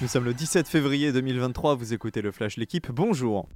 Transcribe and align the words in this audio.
Nous 0.00 0.08
sommes 0.08 0.24
le 0.24 0.32
17 0.32 0.66
février 0.66 1.12
2023, 1.12 1.74
vous 1.74 1.92
écoutez 1.92 2.22
le 2.22 2.32
Flash 2.32 2.56
L'équipe, 2.56 2.90
bonjour 2.90 3.46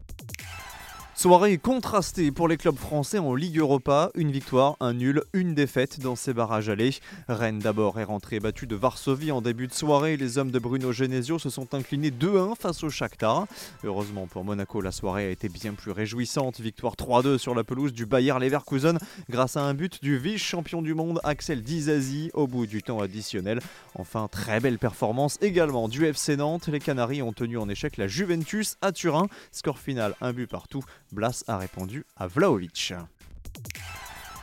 Soirée 1.25 1.57
contrastée 1.57 2.31
pour 2.31 2.49
les 2.49 2.59
clubs 2.59 2.77
français 2.77 3.19
en 3.19 3.35
Ligue 3.35 3.57
Europa. 3.57 4.11
Une 4.15 4.31
victoire, 4.31 4.77
un 4.81 4.93
nul, 4.93 5.23
une 5.33 5.55
défaite 5.55 5.99
dans 6.01 6.17
ces 6.17 6.35
barrages 6.35 6.69
allés. 6.69 6.91
Rennes 7.29 7.61
d'abord 7.61 7.99
est 7.99 8.05
rentré 8.05 8.41
battu 8.41 8.67
de 8.67 8.77
Varsovie 8.77 9.33
en 9.33 9.41
début 9.41 9.67
de 9.67 9.73
soirée. 9.73 10.19
Les 10.19 10.37
hommes 10.37 10.51
de 10.51 10.59
Bruno 10.59 10.93
Genesio 10.93 11.39
se 11.39 11.49
sont 11.49 11.73
inclinés 11.73 12.11
2-1 12.11 12.57
face 12.57 12.85
au 12.85 12.91
Shakhtar. 12.91 13.47
Heureusement 13.85 14.27
pour 14.27 14.45
Monaco, 14.45 14.83
la 14.83 14.93
soirée 14.93 15.25
a 15.25 15.31
été 15.31 15.49
bien 15.49 15.73
plus 15.73 15.93
réjouissante. 15.93 16.61
Victoire 16.61 16.93
3-2 16.93 17.39
sur 17.39 17.55
la 17.55 17.65
pelouse 17.65 17.95
du 17.95 18.05
Bayer 18.05 18.39
Leverkusen 18.39 18.99
grâce 19.31 19.57
à 19.57 19.63
un 19.63 19.73
but 19.73 20.03
du 20.03 20.19
vice-champion 20.19 20.83
du 20.83 20.93
monde 20.93 21.21
Axel 21.25 21.63
Dizazi 21.63 22.33
au 22.35 22.47
bout 22.47 22.67
du 22.67 22.83
temps 22.83 23.01
additionnel. 23.01 23.61
Enfin, 23.95 24.29
très 24.31 24.61
belle 24.61 24.79
performance 24.79 25.39
également 25.41 25.89
du 25.89 26.05
FC 26.05 26.37
Nantes. 26.37 26.69
Les 26.69 26.81
Canaries 26.81 27.23
ont 27.23 27.33
tenu 27.33 27.57
en 27.57 27.71
échec 27.71 27.97
la 27.97 28.09
Juventus 28.09 28.77
à 28.83 28.93
Turin. 28.93 29.29
Score 29.53 29.79
final, 29.79 30.15
un 30.21 30.35
but 30.35 30.51
partout. 30.51 30.85
Blas 31.15 31.45
a 31.49 31.57
répondu 31.57 32.05
à 32.17 32.27
Vlaovic. 32.27 32.93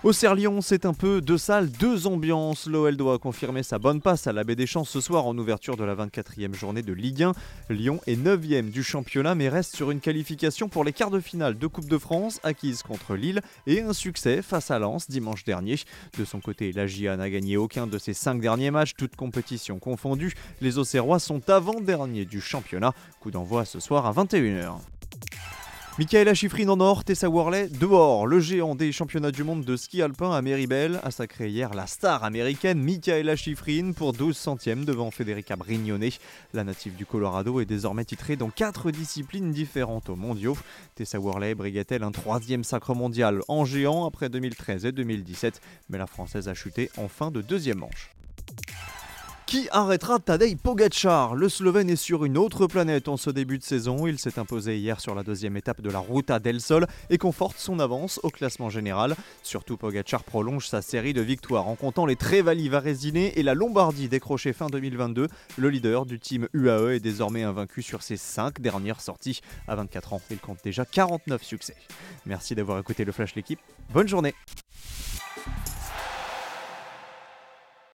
Au 0.03 0.13
Serlion, 0.13 0.61
c'est 0.61 0.88
un 0.88 0.95
peu 0.95 1.21
deux 1.21 1.38
salles, 1.38 1.70
deux 1.70 2.07
ambiances. 2.07 2.66
L'OL 2.66 2.97
doit 2.97 3.20
confirmer 3.20 3.61
sa 3.61 3.77
bonne 3.77 4.02
passe 4.02 4.25
à 4.25 4.34
la 4.34 4.44
Baie 4.44 4.55
des 4.55 4.66
Champs 4.66 4.84
ce 4.84 4.99
soir 4.99 5.27
en 5.27 5.38
ouverture 5.38 5.77
de 5.77 5.84
la 5.84 5.94
24e 5.94 6.55
journée 6.55 6.81
de 6.81 6.91
Ligue 6.91 7.21
1. 7.21 7.34
Lyon 7.70 7.99
est 8.07 8.16
9e 8.16 8.71
du 8.71 8.81
championnat 8.81 9.35
mais 9.35 9.47
reste 9.47 9.75
sur 9.75 9.91
une 9.91 9.99
qualification 9.99 10.70
pour 10.70 10.84
les 10.84 10.91
quarts 10.91 11.11
de 11.11 11.20
finale 11.20 11.55
de 11.55 11.67
Coupe 11.67 11.88
de 11.88 11.99
France 11.99 12.39
acquise 12.41 12.81
contre 12.81 13.13
Lille 13.13 13.41
et 13.67 13.81
un 13.81 13.94
succès 13.94 14.41
face 14.41 14.72
à 14.72 14.80
Lens 14.80 15.08
dimanche 15.08 15.44
dernier. 15.44 15.75
De 16.17 16.25
son 16.25 16.39
côté, 16.39 16.72
la 16.72 16.88
GIA 16.88 17.16
n'a 17.16 17.30
gagné 17.30 17.58
aucun 17.58 17.85
de 17.85 17.99
ses 17.99 18.16
cinq 18.16 18.41
derniers 18.41 18.72
matchs, 18.72 18.95
toutes 18.97 19.16
compétitions 19.16 19.77
confondues. 19.77 20.33
Les 20.61 20.80
Auxerrois 20.80 21.19
sont 21.19 21.47
avant-derniers 21.47 22.25
du 22.25 22.41
championnat. 22.41 22.95
Coup 23.19 23.30
d'envoi 23.30 23.66
ce 23.66 23.80
soir 23.80 24.08
à 24.08 24.13
21h. 24.13 24.80
Michaela 26.02 26.33
Schifrin 26.33 26.67
en 26.69 26.80
or, 26.80 27.03
Tessa 27.03 27.30
Worley 27.30 27.69
dehors. 27.69 28.25
Le 28.25 28.39
géant 28.39 28.73
des 28.73 28.91
championnats 28.91 29.30
du 29.30 29.44
monde 29.44 29.63
de 29.63 29.75
ski 29.75 30.02
alpin 30.02 30.31
à 30.31 30.41
Meribel 30.41 30.99
a 31.03 31.11
sacré 31.11 31.49
hier 31.49 31.75
la 31.75 31.85
star 31.85 32.23
américaine 32.23 32.81
Michaela 32.81 33.35
Schifrin 33.35 33.91
pour 33.91 34.11
12 34.11 34.35
centièmes 34.35 34.83
devant 34.83 35.11
Federica 35.11 35.55
Brignone. 35.55 36.09
La 36.55 36.63
native 36.63 36.95
du 36.95 37.05
Colorado 37.05 37.59
est 37.59 37.66
désormais 37.66 38.03
titrée 38.03 38.35
dans 38.35 38.49
4 38.49 38.89
disciplines 38.89 39.52
différentes 39.52 40.09
aux 40.09 40.16
mondiaux. 40.16 40.57
Tessa 40.95 41.19
Worley 41.19 41.53
briguait-elle 41.53 42.02
un 42.02 42.11
troisième 42.11 42.63
sacre 42.63 42.95
mondial 42.95 43.44
en 43.47 43.63
géant 43.63 44.07
après 44.07 44.29
2013 44.29 44.85
et 44.85 44.91
2017, 44.91 45.61
mais 45.91 45.99
la 45.99 46.07
française 46.07 46.47
a 46.47 46.55
chuté 46.55 46.89
en 46.97 47.09
fin 47.09 47.29
de 47.29 47.44
deuxième 47.44 47.77
manche. 47.77 48.09
Qui 49.52 49.67
arrêtera 49.71 50.17
Tadej 50.17 50.55
Pogacar? 50.55 51.35
Le 51.35 51.49
Slovène 51.49 51.89
est 51.89 51.97
sur 51.97 52.23
une 52.23 52.38
autre 52.38 52.67
planète 52.67 53.09
en 53.09 53.17
ce 53.17 53.30
début 53.30 53.57
de 53.57 53.66
saison. 53.66 54.07
Il 54.07 54.17
s'est 54.17 54.39
imposé 54.39 54.77
hier 54.77 55.02
sur 55.02 55.13
la 55.13 55.23
deuxième 55.23 55.57
étape 55.57 55.81
de 55.81 55.89
la 55.89 55.99
Ruta 55.99 56.39
del 56.39 56.61
Sol 56.61 56.88
et 57.09 57.17
conforte 57.17 57.57
son 57.57 57.81
avance 57.81 58.22
au 58.23 58.29
classement 58.29 58.69
général. 58.69 59.13
Surtout 59.44 59.75
Pogacar 59.75 60.23
prolonge 60.23 60.69
sa 60.69 60.81
série 60.81 61.11
de 61.11 61.19
victoires 61.19 61.67
en 61.67 61.75
comptant 61.75 62.05
les 62.05 62.16
Trevali 62.16 62.69
Varesine 62.69 63.17
et 63.17 63.44
la 63.44 63.53
Lombardie 63.53 64.07
décrochée 64.07 64.53
fin 64.53 64.67
2022. 64.67 65.27
Le 65.57 65.69
leader 65.69 66.05
du 66.05 66.17
team 66.17 66.47
UAE 66.53 66.95
est 66.95 67.02
désormais 67.02 67.44
invaincu 67.44 67.81
sur 67.81 68.03
ses 68.03 68.16
5 68.16 68.61
dernières 68.61 69.02
sorties. 69.02 69.41
À 69.67 69.75
24 69.75 70.13
ans, 70.13 70.22
il 70.31 70.39
compte 70.39 70.59
déjà 70.63 70.85
49 70.85 71.44
succès. 71.44 71.75
Merci 72.25 72.55
d'avoir 72.55 72.79
écouté 72.79 73.03
le 73.03 73.11
Flash 73.11 73.35
l'équipe. 73.35 73.59
Bonne 73.94 74.07
journée 74.07 74.33